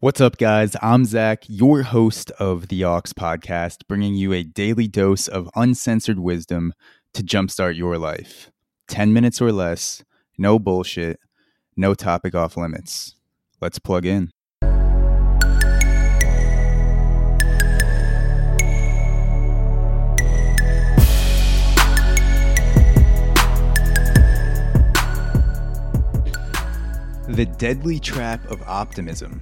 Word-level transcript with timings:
What's 0.00 0.20
up, 0.20 0.36
guys? 0.36 0.76
I'm 0.82 1.06
Zach, 1.06 1.44
your 1.48 1.82
host 1.82 2.30
of 2.32 2.68
the 2.68 2.84
Aux 2.84 3.00
podcast, 3.18 3.88
bringing 3.88 4.14
you 4.14 4.34
a 4.34 4.42
daily 4.42 4.86
dose 4.86 5.26
of 5.26 5.48
uncensored 5.56 6.18
wisdom 6.18 6.74
to 7.14 7.22
jumpstart 7.22 7.78
your 7.78 7.96
life. 7.96 8.50
10 8.88 9.14
minutes 9.14 9.40
or 9.40 9.52
less, 9.52 10.04
no 10.36 10.58
bullshit, 10.58 11.18
no 11.78 11.94
topic 11.94 12.34
off 12.34 12.58
limits. 12.58 13.14
Let's 13.62 13.78
plug 13.78 14.04
in. 14.04 14.30
The 27.28 27.50
deadly 27.56 27.98
trap 27.98 28.44
of 28.50 28.60
optimism 28.66 29.40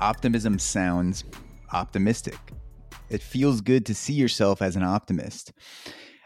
optimism 0.00 0.58
sounds 0.58 1.24
optimistic. 1.72 2.38
It 3.10 3.22
feels 3.22 3.60
good 3.60 3.86
to 3.86 3.94
see 3.94 4.12
yourself 4.12 4.60
as 4.60 4.76
an 4.76 4.82
optimist. 4.82 5.52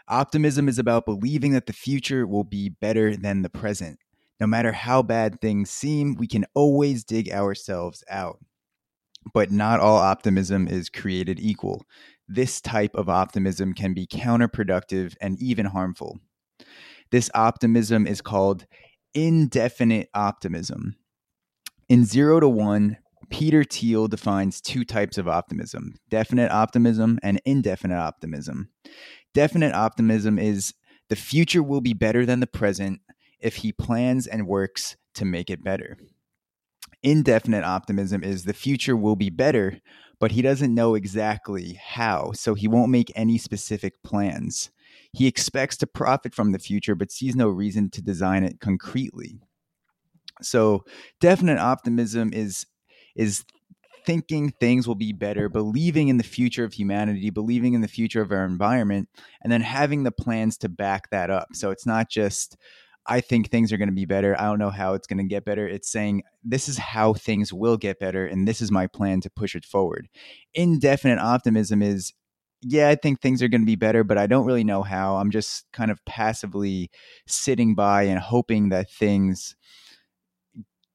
Optimism 0.07 0.67
is 0.67 0.79
about 0.79 1.05
believing 1.05 1.53
that 1.53 1.65
the 1.65 1.73
future 1.73 2.27
will 2.27 2.43
be 2.43 2.69
better 2.69 3.15
than 3.15 3.41
the 3.41 3.49
present. 3.49 3.99
No 4.39 4.47
matter 4.47 4.73
how 4.73 5.01
bad 5.01 5.39
things 5.39 5.69
seem, 5.69 6.15
we 6.15 6.27
can 6.27 6.45
always 6.53 7.03
dig 7.05 7.31
ourselves 7.31 8.03
out. 8.09 8.39
But 9.33 9.51
not 9.51 9.79
all 9.79 9.97
optimism 9.97 10.67
is 10.67 10.89
created 10.89 11.39
equal. 11.39 11.85
This 12.27 12.59
type 12.59 12.95
of 12.95 13.07
optimism 13.07 13.73
can 13.73 13.93
be 13.93 14.05
counterproductive 14.05 15.15
and 15.21 15.41
even 15.41 15.65
harmful. 15.65 16.19
This 17.11 17.29
optimism 17.33 18.05
is 18.05 18.21
called 18.21 18.65
indefinite 19.13 20.09
optimism. 20.13 20.95
In 21.87 22.05
0 22.05 22.41
to 22.41 22.49
1, 22.49 22.97
Peter 23.29 23.63
Thiel 23.63 24.07
defines 24.07 24.61
two 24.61 24.83
types 24.83 25.17
of 25.17 25.27
optimism 25.27 25.95
definite 26.09 26.51
optimism 26.51 27.19
and 27.23 27.41
indefinite 27.45 27.97
optimism. 27.97 28.69
Definite 29.33 29.73
optimism 29.73 30.37
is 30.37 30.73
the 31.09 31.15
future 31.15 31.63
will 31.63 31.81
be 31.81 31.93
better 31.93 32.25
than 32.25 32.39
the 32.39 32.47
present 32.47 33.01
if 33.39 33.57
he 33.57 33.71
plans 33.71 34.27
and 34.27 34.47
works 34.47 34.95
to 35.15 35.25
make 35.25 35.49
it 35.49 35.63
better. 35.63 35.97
Indefinite 37.01 37.63
optimism 37.63 38.23
is 38.23 38.45
the 38.45 38.53
future 38.53 38.95
will 38.95 39.17
be 39.17 39.29
better, 39.29 39.79
but 40.19 40.31
he 40.31 40.41
doesn't 40.41 40.73
know 40.73 40.95
exactly 40.95 41.79
how, 41.83 42.31
so 42.33 42.53
he 42.53 42.67
won't 42.67 42.91
make 42.91 43.11
any 43.15 43.37
specific 43.37 44.01
plans. 44.03 44.71
He 45.11 45.27
expects 45.27 45.75
to 45.77 45.87
profit 45.87 46.33
from 46.33 46.53
the 46.53 46.59
future, 46.59 46.95
but 46.95 47.11
sees 47.11 47.35
no 47.35 47.49
reason 47.49 47.89
to 47.91 48.01
design 48.01 48.43
it 48.43 48.59
concretely. 48.59 49.41
So, 50.41 50.85
definite 51.19 51.59
optimism 51.59 52.31
is 52.33 52.65
is 53.15 53.43
thinking 54.05 54.49
things 54.49 54.87
will 54.87 54.95
be 54.95 55.13
better, 55.13 55.47
believing 55.49 56.09
in 56.09 56.17
the 56.17 56.23
future 56.23 56.63
of 56.63 56.73
humanity, 56.73 57.29
believing 57.29 57.73
in 57.73 57.81
the 57.81 57.87
future 57.87 58.21
of 58.21 58.31
our 58.31 58.45
environment, 58.45 59.07
and 59.41 59.51
then 59.51 59.61
having 59.61 60.03
the 60.03 60.11
plans 60.11 60.57
to 60.57 60.69
back 60.69 61.09
that 61.09 61.29
up. 61.29 61.47
So 61.53 61.71
it's 61.71 61.85
not 61.85 62.09
just, 62.09 62.57
I 63.05 63.21
think 63.21 63.49
things 63.49 63.71
are 63.71 63.77
going 63.77 63.89
to 63.89 63.95
be 63.95 64.05
better. 64.05 64.39
I 64.39 64.45
don't 64.45 64.59
know 64.59 64.69
how 64.69 64.93
it's 64.93 65.07
going 65.07 65.19
to 65.19 65.23
get 65.23 65.45
better. 65.45 65.67
It's 65.67 65.89
saying, 65.89 66.23
this 66.43 66.67
is 66.67 66.77
how 66.77 67.13
things 67.13 67.53
will 67.53 67.77
get 67.77 67.99
better, 67.99 68.25
and 68.25 68.47
this 68.47 68.61
is 68.61 68.71
my 68.71 68.87
plan 68.87 69.21
to 69.21 69.29
push 69.29 69.55
it 69.55 69.65
forward. 69.65 70.09
Indefinite 70.53 71.19
optimism 71.19 71.81
is, 71.81 72.13
yeah, 72.61 72.89
I 72.89 72.95
think 72.95 73.19
things 73.19 73.41
are 73.43 73.49
going 73.49 73.61
to 73.61 73.65
be 73.65 73.75
better, 73.75 74.03
but 74.03 74.17
I 74.17 74.27
don't 74.27 74.45
really 74.45 74.63
know 74.63 74.83
how. 74.83 75.17
I'm 75.17 75.31
just 75.31 75.65
kind 75.73 75.91
of 75.91 76.03
passively 76.05 76.89
sitting 77.27 77.75
by 77.75 78.03
and 78.03 78.19
hoping 78.19 78.69
that 78.69 78.89
things 78.89 79.55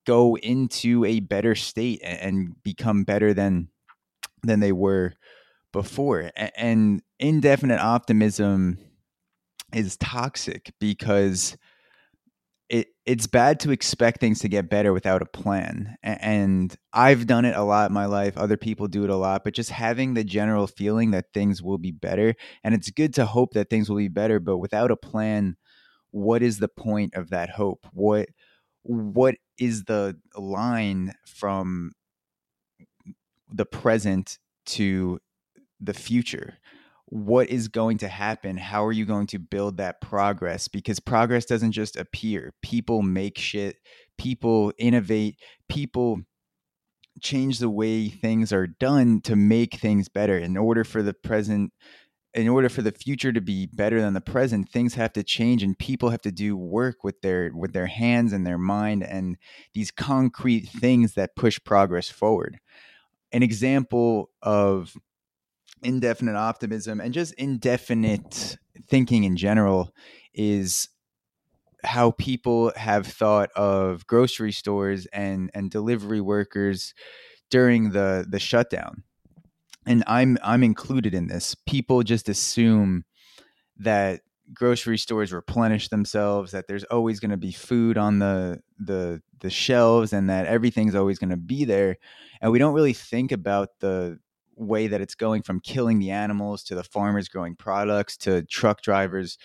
go 0.08 0.38
into 0.38 1.04
a 1.04 1.20
better 1.20 1.54
state 1.54 2.00
and 2.02 2.56
become 2.62 3.04
better 3.04 3.34
than 3.34 3.68
than 4.42 4.60
they 4.60 4.72
were 4.72 5.12
before. 5.70 6.30
And 6.56 7.02
indefinite 7.18 7.78
optimism 7.78 8.78
is 9.74 9.98
toxic 9.98 10.72
because 10.80 11.58
it 12.70 12.88
it's 13.04 13.26
bad 13.26 13.60
to 13.60 13.70
expect 13.70 14.18
things 14.18 14.38
to 14.38 14.48
get 14.48 14.70
better 14.70 14.94
without 14.94 15.20
a 15.20 15.26
plan. 15.26 15.96
And 16.02 16.74
i've 16.94 17.26
done 17.26 17.44
it 17.44 17.54
a 17.54 17.62
lot 17.62 17.90
in 17.90 17.94
my 17.94 18.06
life. 18.06 18.38
Other 18.38 18.56
people 18.56 18.88
do 18.88 19.04
it 19.04 19.10
a 19.10 19.16
lot. 19.16 19.44
But 19.44 19.52
just 19.52 19.70
having 19.70 20.14
the 20.14 20.24
general 20.24 20.66
feeling 20.66 21.10
that 21.10 21.34
things 21.34 21.62
will 21.62 21.78
be 21.78 21.92
better 21.92 22.34
and 22.64 22.74
it's 22.74 22.90
good 22.90 23.12
to 23.14 23.26
hope 23.26 23.52
that 23.52 23.68
things 23.68 23.90
will 23.90 23.98
be 23.98 24.08
better 24.08 24.40
but 24.40 24.56
without 24.56 24.90
a 24.90 24.96
plan 24.96 25.58
what 26.10 26.42
is 26.42 26.58
the 26.58 26.68
point 26.68 27.14
of 27.14 27.30
that 27.30 27.50
hope? 27.50 27.86
What 27.92 28.28
what 28.88 29.34
is 29.58 29.84
the 29.84 30.16
line 30.34 31.12
from 31.26 31.92
the 33.52 33.66
present 33.66 34.38
to 34.64 35.20
the 35.78 35.92
future? 35.92 36.54
What 37.04 37.50
is 37.50 37.68
going 37.68 37.98
to 37.98 38.08
happen? 38.08 38.56
How 38.56 38.84
are 38.86 38.92
you 38.92 39.04
going 39.04 39.26
to 39.28 39.38
build 39.38 39.76
that 39.76 40.00
progress? 40.00 40.68
Because 40.68 41.00
progress 41.00 41.44
doesn't 41.44 41.72
just 41.72 41.96
appear. 41.96 42.54
People 42.62 43.02
make 43.02 43.36
shit. 43.36 43.76
People 44.16 44.72
innovate. 44.78 45.36
People 45.68 46.20
change 47.20 47.58
the 47.58 47.70
way 47.70 48.08
things 48.08 48.54
are 48.54 48.66
done 48.66 49.20
to 49.22 49.36
make 49.36 49.74
things 49.74 50.08
better. 50.08 50.38
In 50.38 50.56
order 50.56 50.82
for 50.82 51.02
the 51.02 51.14
present 51.14 51.74
in 52.38 52.46
order 52.48 52.68
for 52.68 52.82
the 52.82 52.92
future 52.92 53.32
to 53.32 53.40
be 53.40 53.66
better 53.66 54.00
than 54.00 54.14
the 54.14 54.20
present 54.20 54.68
things 54.68 54.94
have 54.94 55.12
to 55.12 55.24
change 55.24 55.60
and 55.64 55.76
people 55.76 56.10
have 56.10 56.22
to 56.22 56.30
do 56.30 56.56
work 56.56 57.02
with 57.02 57.20
their 57.20 57.50
with 57.52 57.72
their 57.72 57.88
hands 57.88 58.32
and 58.32 58.46
their 58.46 58.58
mind 58.58 59.02
and 59.02 59.36
these 59.74 59.90
concrete 59.90 60.68
things 60.68 61.14
that 61.14 61.34
push 61.34 61.58
progress 61.64 62.08
forward. 62.08 62.60
An 63.32 63.42
example 63.42 64.30
of 64.40 64.94
indefinite 65.82 66.36
optimism 66.36 67.00
and 67.00 67.12
just 67.12 67.34
indefinite 67.34 68.56
thinking 68.88 69.24
in 69.24 69.36
general 69.36 69.92
is 70.32 70.88
how 71.82 72.12
people 72.12 72.72
have 72.76 73.04
thought 73.04 73.50
of 73.56 74.06
grocery 74.06 74.52
stores 74.52 75.06
and 75.06 75.50
and 75.54 75.72
delivery 75.72 76.20
workers 76.20 76.94
during 77.50 77.90
the 77.90 78.24
the 78.28 78.38
shutdown 78.38 79.02
and 79.88 80.04
I'm 80.06 80.38
I'm 80.44 80.62
included 80.62 81.14
in 81.14 81.26
this. 81.26 81.54
People 81.66 82.02
just 82.02 82.28
assume 82.28 83.04
that 83.78 84.20
grocery 84.52 84.98
stores 84.98 85.32
replenish 85.32 85.88
themselves, 85.88 86.52
that 86.52 86.68
there's 86.68 86.84
always 86.84 87.20
going 87.20 87.30
to 87.30 87.36
be 87.38 87.52
food 87.52 87.96
on 87.96 88.18
the 88.18 88.60
the 88.78 89.22
the 89.40 89.50
shelves, 89.50 90.12
and 90.12 90.28
that 90.28 90.46
everything's 90.46 90.94
always 90.94 91.18
going 91.18 91.30
to 91.30 91.36
be 91.36 91.64
there, 91.64 91.96
and 92.42 92.52
we 92.52 92.58
don't 92.58 92.74
really 92.74 92.92
think 92.92 93.32
about 93.32 93.70
the 93.80 94.18
way 94.56 94.88
that 94.88 95.00
it's 95.00 95.14
going 95.14 95.40
from 95.42 95.60
killing 95.60 96.00
the 96.00 96.10
animals 96.10 96.64
to 96.64 96.74
the 96.74 96.84
farmers 96.84 97.28
growing 97.28 97.54
products 97.56 98.16
to 98.16 98.42
truck 98.42 98.82
drivers 98.82 99.38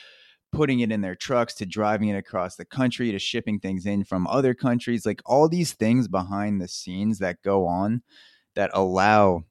putting 0.52 0.80
it 0.81 0.92
in 0.92 1.02
their 1.02 1.16
trucks 1.16 1.54
to 1.54 1.66
driving 1.68 2.10
it 2.10 2.18
across 2.18 2.56
the 2.56 2.66
country 2.66 3.12
to 3.12 3.20
shipping 3.20 3.60
things 3.60 3.86
in 3.86 4.04
from 4.04 4.25
other 4.25 4.56
countries 4.56 5.06
like 5.06 5.22
all 5.24 5.48
these 5.48 5.74
things 5.74 6.08
behind 6.08 6.60
the 6.60 6.68
scenes 6.68 7.20
that 7.20 7.42
go 7.44 7.68
on 7.68 8.02
that 8.56 8.72
allow 8.74 9.44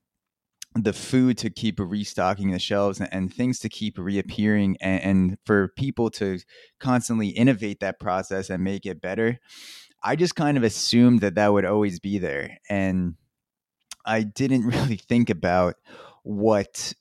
the 0.75 0.93
food 0.93 1.37
to 1.39 1.51
keep 1.51 1.79
restocking 1.79 2.51
the 2.51 2.59
shelves 2.59 2.99
and, 2.99 3.09
and 3.13 3.33
things 3.33 3.59
to 3.59 3.69
keep 3.69 3.99
reappearing 3.99 4.77
and, 4.81 5.03
and, 5.03 5.39
for 5.45 5.69
people 5.77 6.09
to 6.11 6.39
constantly 6.81 7.29
innovate 7.29 7.81
that 7.81 8.01
process 8.01 8.49
and 8.49 8.65
make 8.65 8.87
it 8.87 9.01
better 9.01 9.39
i 10.03 10.17
just 10.17 10.35
kind 10.35 10.57
of 10.57 10.63
assumed 10.63 11.21
that 11.21 11.35
that 11.37 11.53
would 11.53 11.65
always 11.65 12.01
be 12.01 12.19
there. 12.19 12.59
And 12.69 13.15
i 14.05 14.23
didn't 14.23 14.67
really 14.67 14.97
think 14.97 15.31
about 15.31 15.77
what 16.23 16.93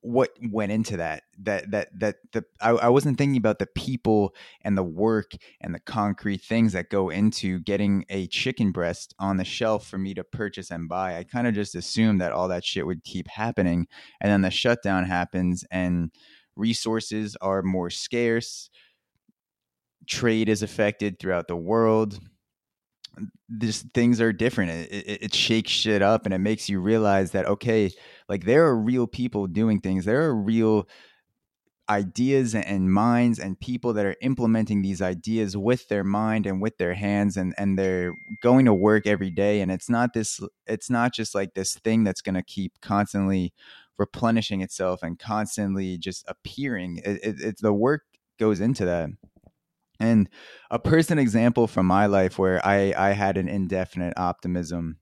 what 0.00 0.30
went 0.42 0.72
into 0.72 0.96
that 0.98 1.22
that 1.38 1.70
that 1.70 1.88
that 1.98 2.16
the 2.32 2.44
I, 2.60 2.70
I, 2.70 2.88
wasn't 2.88 3.16
thinking 3.16 3.38
about 3.38 3.58
the 3.58 3.66
people 3.66 4.34
and 4.62 4.76
the 4.76 4.82
work 4.82 5.32
and 5.60 5.74
the 5.74 5.80
concrete 5.80 6.42
things 6.42 6.74
that 6.74 6.90
go 6.90 7.08
into 7.08 7.60
getting 7.60 8.04
a 8.10 8.26
chicken 8.26 8.72
breast 8.72 9.14
on 9.18 9.38
the 9.38 9.44
shelf 9.44 9.86
for 9.86 9.96
me 9.96 10.12
to 10.14 10.24
purchase 10.24 10.70
and 10.70 10.88
buy. 10.88 11.16
I 11.16 11.24
kind 11.24 11.46
of 11.46 11.54
just 11.54 11.74
assumed 11.74 12.20
that 12.20 12.32
all 12.32 12.48
that 12.48 12.64
shit 12.64 12.86
would 12.86 13.04
keep 13.04 13.28
happening 13.28 13.86
and 14.20 14.30
then 14.30 14.42
the 14.42 14.50
shutdown 14.50 15.04
happens 15.04 15.64
and 15.70 16.10
resources 16.54 17.36
are 17.40 17.62
more 17.62 17.90
scarce 17.90 18.68
trade 20.06 20.48
is 20.48 20.62
affected 20.62 21.18
throughout 21.18 21.48
the 21.48 21.56
world 21.56 22.18
these 23.48 23.82
things 23.94 24.20
are 24.20 24.32
different. 24.32 24.70
It, 24.70 24.92
it, 24.92 25.22
it, 25.22 25.34
shakes 25.34 25.70
shit 25.70 26.02
up 26.02 26.24
and 26.24 26.34
it 26.34 26.38
makes 26.38 26.68
you 26.68 26.80
realize 26.80 27.30
that, 27.32 27.46
okay, 27.46 27.90
like 28.28 28.44
there 28.44 28.66
are 28.66 28.76
real 28.76 29.06
people 29.06 29.46
doing 29.46 29.80
things. 29.80 30.04
There 30.04 30.22
are 30.22 30.34
real 30.34 30.88
ideas 31.88 32.54
and 32.54 32.92
minds 32.92 33.38
and 33.38 33.58
people 33.58 33.94
that 33.94 34.04
are 34.04 34.16
implementing 34.20 34.82
these 34.82 35.00
ideas 35.00 35.56
with 35.56 35.88
their 35.88 36.04
mind 36.04 36.46
and 36.46 36.60
with 36.60 36.76
their 36.76 36.94
hands 36.94 37.36
and 37.36 37.54
and 37.56 37.78
they're 37.78 38.12
going 38.42 38.66
to 38.66 38.74
work 38.74 39.06
every 39.06 39.30
day 39.30 39.62
and 39.62 39.70
it's 39.70 39.88
not 39.88 40.12
this 40.12 40.38
it's 40.66 40.90
not 40.90 41.14
just 41.14 41.34
like 41.34 41.54
this 41.54 41.76
thing 41.76 42.04
that's 42.04 42.20
going 42.20 42.34
to 42.34 42.42
keep 42.42 42.78
constantly 42.82 43.54
replenishing 43.96 44.60
itself 44.60 45.02
and 45.02 45.18
constantly 45.18 45.96
just 45.96 46.24
appearing 46.28 46.98
it, 46.98 47.20
it, 47.22 47.36
it's 47.40 47.62
the 47.62 47.72
work 47.72 48.02
goes 48.38 48.60
into 48.60 48.84
that 48.84 49.08
and 50.00 50.28
a 50.70 50.78
person 50.78 51.18
example 51.18 51.66
from 51.66 51.86
my 51.86 52.06
life 52.06 52.38
where 52.38 52.64
I, 52.64 52.94
I 52.96 53.10
had 53.10 53.36
an 53.36 53.48
indefinite 53.48 54.14
optimism 54.16 54.98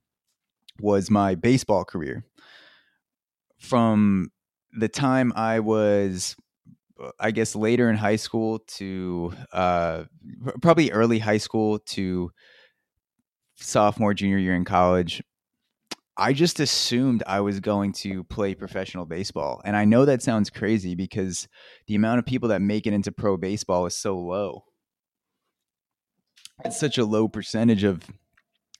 was 0.81 1.11
my 1.11 1.35
baseball 1.35 1.85
career. 1.85 2.25
From 3.59 4.31
the 4.73 4.89
time 4.89 5.33
I 5.35 5.61
was, 5.61 6.37
I 7.19 7.31
guess, 7.31 7.57
later 7.57 7.89
in 7.89 7.97
high 7.97 8.17
school 8.17 8.61
to 8.77 9.33
uh, 9.53 10.05
probably 10.63 10.93
early 10.93 11.19
high 11.19 11.39
school 11.39 11.79
to 11.79 12.31
sophomore, 13.57 14.15
junior 14.15 14.39
year 14.39 14.55
in 14.55 14.65
college, 14.65 15.23
I 16.19 16.33
just 16.33 16.61
assumed 16.61 17.23
I 17.27 17.41
was 17.41 17.61
going 17.61 17.93
to 17.95 18.25
play 18.25 18.55
professional 18.55 19.05
baseball. 19.05 19.61
And 19.65 19.77
I 19.77 19.85
know 19.85 20.07
that 20.07 20.23
sounds 20.23 20.49
crazy 20.49 20.95
because 20.95 21.49
the 21.87 21.95
amount 21.95 22.19
of 22.19 22.27
people 22.27 22.49
that 22.51 22.63
make 22.63 22.87
it 22.87 22.95
into 22.95 23.13
pro 23.13 23.37
baseball 23.37 23.85
is 23.85 23.97
so 23.97 24.17
low. 24.17 24.65
It's 26.65 26.79
such 26.79 26.99
a 26.99 27.05
low 27.05 27.29
percentage 27.29 27.85
of 27.85 28.03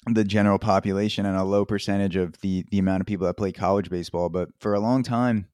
the 0.07 0.25
general 0.25 0.59
population 0.59 1.27
and 1.27 1.37
a 1.37 1.45
low 1.45 1.65
percentage 1.65 2.17
of 2.17 2.41
the 2.41 2.65
the 2.71 2.79
amount 2.79 3.01
of 3.01 3.07
people 3.07 3.27
that 3.27 3.37
play 3.37 3.53
college 3.53 3.91
baseball. 3.91 4.29
But 4.29 4.49
for 4.61 4.75
a 4.75 4.81
long 4.81 5.03
time, 5.03 5.47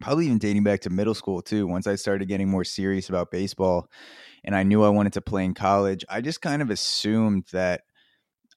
probably 0.00 0.26
even 0.26 0.38
dating 0.38 0.64
back 0.64 0.80
to 0.80 0.90
middle 0.90 1.14
school 1.14 1.42
too, 1.42 1.66
once 1.66 1.86
I 1.86 1.94
started 1.94 2.28
getting 2.28 2.48
more 2.48 2.64
serious 2.64 3.08
about 3.08 3.30
baseball 3.30 3.88
and 4.44 4.54
I 4.54 4.62
knew 4.62 4.82
I 4.82 4.88
wanted 4.88 5.12
to 5.14 5.20
play 5.20 5.44
in 5.44 5.54
college, 5.54 6.04
I 6.08 6.20
just 6.20 6.42
kind 6.42 6.62
of 6.62 6.70
assumed 6.70 7.46
that 7.52 7.82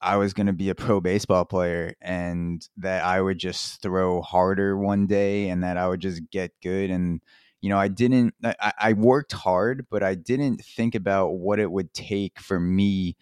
I 0.01 0.17
was 0.17 0.33
going 0.33 0.47
to 0.47 0.53
be 0.53 0.69
a 0.69 0.75
pro 0.75 0.99
baseball 0.99 1.45
player 1.45 1.93
and 2.01 2.67
that 2.77 3.03
I 3.03 3.21
would 3.21 3.37
just 3.37 3.81
throw 3.81 4.21
harder 4.21 4.75
one 4.77 5.05
day 5.05 5.49
and 5.49 5.63
that 5.63 5.77
I 5.77 5.87
would 5.87 5.99
just 5.99 6.29
get 6.31 6.51
good. 6.61 6.89
And, 6.89 7.21
you 7.61 7.69
know, 7.69 7.77
I 7.77 7.87
didn't, 7.87 8.33
I, 8.43 8.73
I 8.79 8.93
worked 8.93 9.33
hard, 9.33 9.85
but 9.89 10.03
I 10.03 10.15
didn't 10.15 10.63
think 10.63 10.95
about 10.95 11.33
what 11.33 11.59
it 11.59 11.71
would 11.71 11.93
take 11.93 12.39
for 12.39 12.59
me 12.59 13.15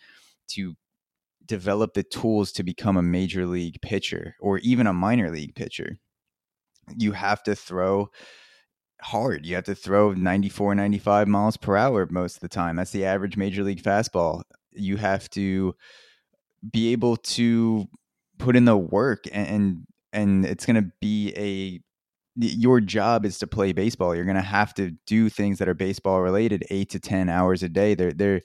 to 0.49 0.75
develop 1.45 1.93
the 1.93 2.03
tools 2.03 2.51
to 2.53 2.63
become 2.63 2.95
a 2.95 3.01
major 3.01 3.45
league 3.45 3.81
pitcher 3.81 4.35
or 4.39 4.59
even 4.59 4.87
a 4.87 4.93
minor 4.93 5.29
league 5.29 5.55
pitcher. 5.55 5.97
You 6.97 7.11
have 7.11 7.43
to 7.43 7.55
throw 7.55 8.09
hard. 9.01 9.45
You 9.45 9.55
have 9.55 9.65
to 9.65 9.75
throw 9.75 10.13
94, 10.13 10.75
95 10.75 11.27
miles 11.27 11.57
per 11.57 11.75
hour 11.75 12.07
most 12.09 12.35
of 12.35 12.41
the 12.41 12.49
time. 12.49 12.77
That's 12.77 12.91
the 12.91 13.05
average 13.05 13.35
major 13.35 13.63
league 13.63 13.83
fastball. 13.83 14.43
You 14.71 14.97
have 14.97 15.29
to 15.31 15.75
be 16.71 16.91
able 16.91 17.17
to 17.17 17.87
put 18.37 18.55
in 18.55 18.65
the 18.65 18.77
work 18.77 19.25
and 19.31 19.47
and, 19.47 19.87
and 20.13 20.45
it's 20.45 20.65
going 20.65 20.81
to 20.81 20.91
be 21.01 21.33
a 21.35 21.81
your 22.35 22.79
job 22.79 23.25
is 23.25 23.39
to 23.39 23.47
play 23.47 23.73
baseball. 23.73 24.15
You're 24.15 24.25
going 24.25 24.35
to 24.35 24.41
have 24.41 24.73
to 24.75 24.91
do 25.05 25.29
things 25.29 25.59
that 25.59 25.67
are 25.67 25.73
baseball 25.73 26.21
related 26.21 26.63
8 26.69 26.89
to 26.89 26.99
10 26.99 27.29
hours 27.29 27.63
a 27.63 27.69
day. 27.69 27.95
They're 27.95 28.13
they're 28.13 28.41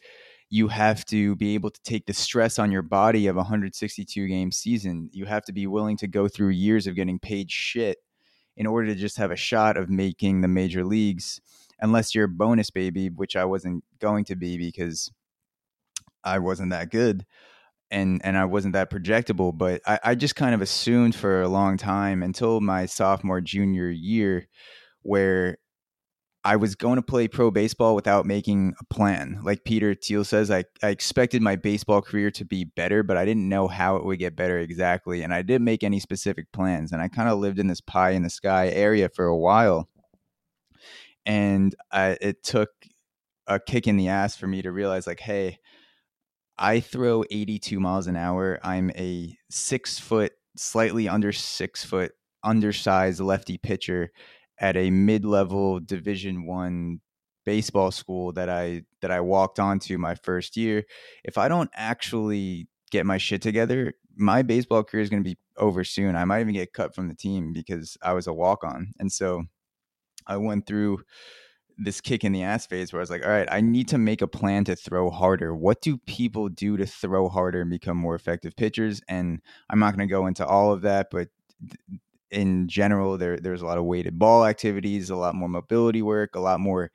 you 0.51 0.69
have 0.69 1.05
to 1.07 1.35
be 1.37 1.55
able 1.55 1.71
to 1.71 1.81
take 1.83 2.07
the 2.07 2.13
stress 2.13 2.59
on 2.59 2.71
your 2.71 2.83
body 2.83 3.27
of 3.27 3.37
a 3.37 3.39
162 3.39 4.29
game 4.29 4.53
season. 4.53 5.09
You 5.13 5.25
have 5.25 5.45
to 5.47 5.53
be 5.53 5.67
willing 5.67 5.97
to 5.99 6.07
go 6.07 6.29
through 6.29 6.51
years 6.51 6.87
of 6.87 6.95
getting 6.95 7.19
paid 7.19 7.51
shit 7.51 7.99
in 8.57 8.67
order 8.67 8.89
to 8.89 8.95
just 8.95 9.17
have 9.17 9.31
a 9.31 9.37
shot 9.37 9.77
of 9.77 9.91
making 9.91 10.41
the 10.41 10.49
major 10.49 10.85
leagues 10.85 11.41
unless 11.81 12.15
you're 12.15 12.27
a 12.27 12.29
bonus 12.29 12.71
baby, 12.71 13.09
which 13.09 13.37
I 13.37 13.45
wasn't 13.45 13.83
going 13.99 14.25
to 14.27 14.37
be 14.37 14.57
because 14.57 15.11
I 16.23 16.39
wasn't 16.39 16.71
that 16.71 16.91
good 16.91 17.27
and 17.91 18.21
and 18.25 18.37
I 18.37 18.45
wasn't 18.45 18.75
that 18.75 18.91
projectable. 18.91 19.57
But 19.57 19.83
I, 19.87 19.99
I 20.05 20.15
just 20.15 20.37
kind 20.37 20.55
of 20.55 20.63
assumed 20.63 21.15
for 21.15 21.43
a 21.43 21.49
long 21.49 21.77
time 21.77 22.23
until 22.23 22.61
my 22.61 22.87
sophomore 22.87 23.41
junior 23.41 23.91
year, 23.91 24.49
where 25.03 25.59
I 26.47 26.57
was 26.57 26.75
going 26.75 26.97
to 26.97 27.03
play 27.03 27.27
pro 27.27 27.51
baseball 27.51 27.95
without 27.95 28.27
making 28.27 28.75
a 28.79 28.95
plan. 28.95 29.41
Like 29.43 29.65
Peter 29.65 29.95
Thiel 29.95 30.25
says, 30.25 30.51
I, 30.51 30.65
I 30.83 30.89
expected 30.89 31.41
my 31.41 31.57
baseball 31.57 32.03
career 32.03 32.31
to 32.33 32.45
be 32.45 32.65
better, 32.65 33.03
but 33.03 33.17
I 33.17 33.25
didn't 33.25 33.49
know 33.49 33.67
how 33.67 33.97
it 33.97 34.05
would 34.05 34.19
get 34.19 34.37
better 34.37 34.59
exactly. 34.59 35.23
And 35.23 35.33
I 35.33 35.41
didn't 35.41 35.65
make 35.65 35.83
any 35.83 36.01
specific 36.01 36.53
plans. 36.53 36.93
And 36.93 37.01
I 37.01 37.09
kind 37.09 37.31
of 37.31 37.39
lived 37.39 37.59
in 37.59 37.69
this 37.69 37.81
pie 37.81 38.11
in 38.11 38.23
the 38.23 38.29
sky 38.29 38.69
area 38.69 39.09
for 39.09 39.25
a 39.25 39.37
while. 39.37 39.89
And 41.25 41.75
I, 41.91 42.19
it 42.21 42.43
took 42.43 42.69
a 43.47 43.59
kick 43.59 43.87
in 43.87 43.97
the 43.97 44.09
ass 44.09 44.37
for 44.37 44.47
me 44.47 44.61
to 44.61 44.71
realize, 44.71 45.07
like, 45.07 45.21
hey, 45.21 45.61
I 46.59 46.81
throw 46.81 47.25
82 47.31 47.81
miles 47.81 48.07
an 48.07 48.17
hour. 48.17 48.61
I'm 48.63 48.91
a 48.91 49.37
six 49.51 49.99
foot, 49.99 50.33
slightly 50.57 51.09
under 51.09 51.33
six 51.33 51.85
foot, 51.85 52.13
undersized 52.43 53.21
lefty 53.21 53.59
pitcher 53.59 54.11
at 54.59 54.77
a 54.77 54.91
mid-level 54.91 55.81
Division 55.81 56.47
One 56.47 57.01
baseball 57.45 57.91
school 57.91 58.33
that 58.33 58.49
I 58.49 58.83
that 59.03 59.11
I 59.11 59.21
walked 59.21 59.59
onto 59.59 59.99
my 59.99 60.15
first 60.15 60.57
year. 60.57 60.85
If 61.25 61.39
I 61.39 61.49
don't 61.49 61.71
actually 61.75 62.69
get 62.91 63.05
my 63.05 63.19
shit 63.19 63.43
together, 63.43 63.95
my 64.17 64.43
baseball 64.43 64.85
career 64.85 65.03
is 65.03 65.11
going 65.11 65.23
to 65.23 65.29
be 65.29 65.39
over 65.57 65.85
soon. 65.85 66.17
I 66.17 66.25
might 66.25 66.41
even 66.41 66.55
get 66.55 66.73
cut 66.73 66.95
from 66.95 67.09
the 67.09 67.15
team 67.15 67.53
because 67.53 67.97
I 68.03 68.13
was 68.13 68.27
a 68.27 68.33
walk 68.33 68.65
on. 68.65 68.93
And 68.99 69.11
so 69.11 69.45
I 70.27 70.37
went 70.37 70.67
through 70.67 71.01
this 71.77 72.01
kick 72.01 72.25
in 72.25 72.33
the 72.33 72.43
ass 72.43 72.67
phase 72.67 72.93
where 72.93 73.01
I 73.01 73.03
was 73.03 73.11
like, 73.11 73.25
all 73.25 73.31
right, 73.31 73.49
I 73.51 73.61
need 73.61 73.89
to 73.89 73.99
make 73.99 74.23
a 74.23 74.29
plan 74.29 74.65
to 74.65 74.77
throw 74.77 75.11
harder. 75.11 75.55
What 75.55 75.81
do 75.81 75.97
people 75.99 76.49
do 76.49 76.77
to 76.77 76.87
throw 76.87 77.29
harder 77.29 77.63
and 77.63 77.71
become 77.71 77.97
more 77.97 78.15
effective 78.15 78.57
pitchers? 78.57 79.01
And 79.09 79.41
I'm 79.69 79.79
not 79.79 79.97
going 79.97 80.07
to 80.07 80.13
go 80.13 80.27
into 80.27 80.47
all 80.47 80.73
of 80.73 80.83
that, 80.83 81.09
but 81.11 81.29
in 82.31 82.69
general, 82.69 83.17
there 83.19 83.39
there's 83.39 83.63
a 83.63 83.67
lot 83.67 83.79
of 83.79 83.85
weighted 83.85 84.19
ball 84.19 84.45
activities, 84.45 85.11
a 85.11 85.17
lot 85.17 85.35
more 85.35 85.49
mobility 85.49 86.03
work, 86.03 86.35
a 86.35 86.41
lot 86.41 86.61
more 86.61 86.91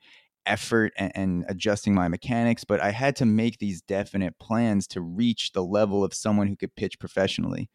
effort 0.46 0.92
and, 0.96 1.12
and 1.14 1.44
adjusting 1.48 1.94
my 1.94 2.08
mechanics. 2.08 2.64
But 2.64 2.80
I 2.80 2.90
had 2.90 3.16
to 3.16 3.26
make 3.26 3.58
these 3.58 3.82
definite 3.82 4.38
plans 4.38 4.86
to 4.88 5.00
reach 5.00 5.52
the 5.52 5.64
level 5.64 6.04
of 6.04 6.14
someone 6.14 6.46
who 6.46 6.56
could 6.56 6.74
pitch 6.74 6.98
professionally. 6.98 7.70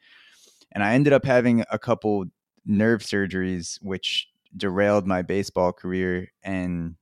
And 0.71 0.83
I 0.83 0.93
ended 0.93 1.13
up 1.13 1.25
having 1.25 1.63
a 1.71 1.79
couple 1.79 2.25
nerve 2.65 3.01
surgeries, 3.01 3.77
which 3.81 4.27
derailed 4.55 5.07
my 5.07 5.21
baseball 5.21 5.73
career 5.73 6.29
and 6.43 6.95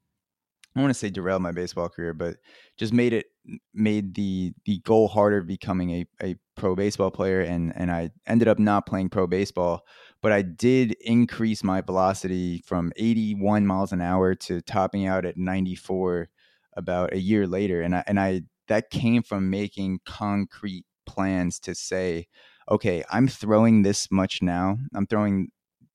I 0.75 0.81
want 0.81 0.89
to 0.89 0.97
say 0.97 1.09
derailed 1.09 1.43
my 1.43 1.51
baseball 1.51 1.87
career, 1.87 2.13
but 2.13 2.37
just 2.77 2.93
made 2.93 3.13
it 3.13 3.27
made 3.73 4.15
the 4.15 4.53
the 4.65 4.79
goal 4.79 5.07
harder 5.07 5.41
becoming 5.41 5.91
a, 5.91 6.05
a 6.21 6.35
pro 6.55 6.75
baseball 6.75 7.11
player 7.11 7.41
and 7.41 7.73
and 7.75 7.91
I 7.91 8.09
ended 8.25 8.47
up 8.47 8.57
not 8.57 8.87
playing 8.87 9.09
pro 9.09 9.27
baseball, 9.27 9.81
but 10.21 10.31
I 10.31 10.41
did 10.41 10.95
increase 11.01 11.63
my 11.63 11.81
velocity 11.81 12.63
from 12.65 12.91
81 12.95 13.67
miles 13.67 13.91
an 13.91 14.01
hour 14.01 14.33
to 14.35 14.61
topping 14.61 15.05
out 15.05 15.25
at 15.25 15.37
94 15.37 16.29
about 16.75 17.13
a 17.13 17.19
year 17.19 17.45
later 17.45 17.81
and 17.81 17.95
I 17.95 18.03
and 18.07 18.19
I 18.19 18.41
that 18.67 18.89
came 18.89 19.21
from 19.21 19.51
making 19.51 19.99
concrete 20.05 20.85
plans 21.05 21.59
to 21.59 21.75
say 21.75 22.27
okay, 22.71 23.03
I'm 23.11 23.27
throwing 23.27 23.81
this 23.81 24.09
much 24.09 24.41
now. 24.41 24.77
I'm 24.95 25.05
throwing 25.05 25.49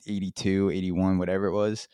82, 0.07 0.71
81, 0.71 1.19
whatever 1.19 1.47
it 1.47 1.53
was. 1.53 1.89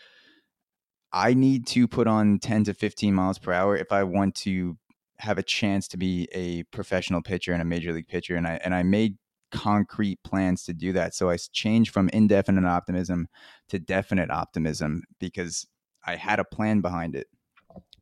I 1.13 1.35
need 1.35 1.67
to 1.69 1.87
put 1.87 2.07
on 2.07 2.39
10 2.41 2.65
to 2.65 2.75
15 2.75 3.15
miles 3.15 3.39
per 3.39 3.53
hour 3.53 3.77
if 3.77 3.93
I 3.93 4.03
want 4.03 4.35
to 4.37 4.77
have 5.19 5.39
a 5.39 5.43
chance 5.43 5.87
to 5.89 5.97
be 5.97 6.29
a 6.33 6.65
professional 6.65 7.23
pitcher 7.23 7.53
and 7.53 7.63
a 7.63 7.65
major 7.65 7.93
league 7.93 8.09
pitcher. 8.09 8.35
And 8.35 8.47
I 8.47 8.61
and 8.65 8.75
I 8.75 8.83
made 8.83 9.17
concrete 9.53 10.19
plans 10.25 10.65
to 10.65 10.75
do 10.75 10.93
that. 10.93 11.15
So 11.15 11.31
I 11.31 11.37
changed 11.53 11.93
from 11.93 12.09
indefinite 12.09 12.65
optimism 12.65 13.29
to 13.69 13.79
definite 13.79 14.31
optimism 14.31 15.05
because 15.21 15.67
I 16.05 16.17
had 16.17 16.41
a 16.41 16.45
plan 16.45 16.81
behind 16.81 17.15
it. 17.15 17.29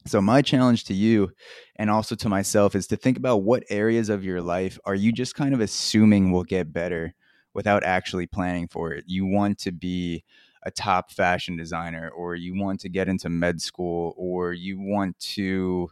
So 0.06 0.20
my 0.20 0.42
challenge 0.42 0.84
to 0.84 0.94
you 0.94 1.30
and 1.76 1.90
also 1.90 2.14
to 2.16 2.28
myself 2.28 2.74
is 2.74 2.86
to 2.88 2.96
think 2.96 3.18
about 3.18 3.42
what 3.42 3.64
areas 3.68 4.08
of 4.08 4.24
your 4.24 4.40
life 4.40 4.78
are 4.84 4.94
you 4.94 5.12
just 5.12 5.34
kind 5.34 5.54
of 5.54 5.60
assuming 5.60 6.32
will 6.32 6.42
get 6.42 6.72
better 6.72 7.14
without 7.54 7.84
actually 7.84 8.26
planning 8.26 8.68
for 8.68 8.92
it. 8.92 9.04
You 9.06 9.26
want 9.26 9.58
to 9.60 9.72
be 9.72 10.24
a 10.64 10.70
top 10.70 11.10
fashion 11.10 11.56
designer, 11.56 12.08
or 12.10 12.34
you 12.36 12.54
want 12.54 12.80
to 12.80 12.88
get 12.88 13.08
into 13.08 13.28
med 13.28 13.60
school, 13.60 14.14
or 14.16 14.52
you 14.52 14.78
want 14.80 15.18
to 15.18 15.88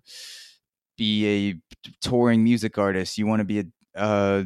be 0.97 1.27
a 1.51 1.89
touring 2.01 2.45
music 2.45 2.79
artist. 2.79 3.19
You 3.19 3.27
want 3.27 3.41
to 3.41 3.45
be 3.45 3.65
a, 3.95 4.45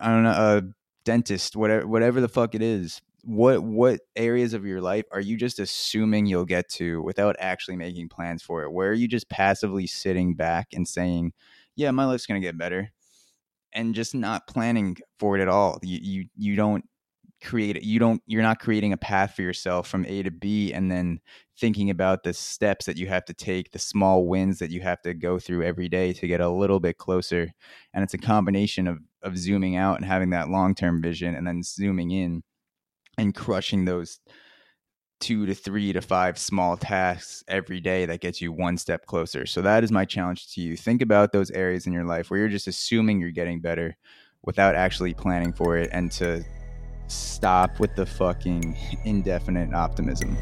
I 0.00 0.08
don't 0.08 0.22
know, 0.22 0.30
a 0.30 0.62
dentist, 1.04 1.56
whatever, 1.56 1.86
whatever 1.86 2.20
the 2.20 2.28
fuck 2.28 2.54
it 2.54 2.62
is. 2.62 3.00
What 3.22 3.62
what 3.64 4.00
areas 4.14 4.54
of 4.54 4.64
your 4.64 4.80
life 4.80 5.04
are 5.10 5.20
you 5.20 5.36
just 5.36 5.58
assuming 5.58 6.26
you'll 6.26 6.44
get 6.44 6.68
to 6.74 7.02
without 7.02 7.34
actually 7.40 7.76
making 7.76 8.08
plans 8.08 8.40
for 8.42 8.62
it? 8.62 8.70
Where 8.72 8.90
are 8.90 8.94
you 8.94 9.08
just 9.08 9.28
passively 9.28 9.88
sitting 9.88 10.34
back 10.36 10.68
and 10.72 10.86
saying, 10.86 11.32
"Yeah, 11.74 11.90
my 11.90 12.04
life's 12.04 12.26
gonna 12.26 12.38
get 12.40 12.56
better," 12.56 12.92
and 13.76 13.94
just 13.94 14.14
not 14.14 14.48
planning 14.48 14.96
for 15.20 15.38
it 15.38 15.42
at 15.42 15.48
all. 15.48 15.78
You 15.82 15.98
you 16.02 16.24
you 16.34 16.56
don't 16.56 16.84
create 17.44 17.82
you 17.82 17.98
don't 17.98 18.22
you're 18.26 18.42
not 18.42 18.58
creating 18.58 18.92
a 18.92 18.96
path 18.96 19.34
for 19.34 19.42
yourself 19.42 19.86
from 19.86 20.06
A 20.06 20.22
to 20.22 20.30
B 20.30 20.72
and 20.72 20.90
then 20.90 21.20
thinking 21.60 21.90
about 21.90 22.22
the 22.22 22.32
steps 22.32 22.86
that 22.86 22.96
you 22.96 23.06
have 23.06 23.24
to 23.26 23.34
take, 23.34 23.72
the 23.72 23.78
small 23.78 24.26
wins 24.26 24.58
that 24.58 24.70
you 24.70 24.80
have 24.80 25.00
to 25.02 25.14
go 25.14 25.38
through 25.38 25.62
every 25.62 25.88
day 25.88 26.12
to 26.14 26.26
get 26.26 26.40
a 26.40 26.48
little 26.48 26.80
bit 26.80 26.98
closer. 26.98 27.52
And 27.94 28.02
it's 28.02 28.14
a 28.14 28.18
combination 28.18 28.88
of 28.88 28.98
of 29.22 29.38
zooming 29.38 29.76
out 29.76 29.96
and 29.96 30.04
having 30.04 30.30
that 30.30 30.48
long-term 30.48 31.02
vision 31.02 31.34
and 31.34 31.46
then 31.46 31.62
zooming 31.62 32.10
in 32.10 32.42
and 33.18 33.34
crushing 33.34 33.84
those 33.84 34.20
two 35.20 35.46
to 35.46 35.54
three 35.54 35.92
to 35.92 36.00
five 36.00 36.38
small 36.38 36.76
tasks 36.76 37.42
every 37.48 37.80
day 37.80 38.06
that 38.06 38.20
gets 38.20 38.40
you 38.40 38.52
one 38.52 38.76
step 38.76 39.06
closer. 39.06 39.46
So 39.46 39.62
that 39.62 39.82
is 39.82 39.90
my 39.90 40.04
challenge 40.04 40.52
to 40.54 40.60
you. 40.60 40.76
Think 40.76 41.02
about 41.02 41.32
those 41.32 41.50
areas 41.50 41.86
in 41.86 41.92
your 41.92 42.04
life 42.04 42.30
where 42.30 42.38
you're 42.38 42.48
just 42.48 42.68
assuming 42.68 43.20
you're 43.20 43.30
getting 43.30 43.60
better 43.60 43.96
without 44.44 44.74
actually 44.74 45.14
planning 45.14 45.52
for 45.52 45.76
it 45.76 45.88
and 45.92 46.12
to 46.12 46.44
stop 47.08 47.80
with 47.80 47.94
the 47.96 48.06
fucking 48.06 48.76
indefinite 49.04 49.72
optimism. 49.72 50.36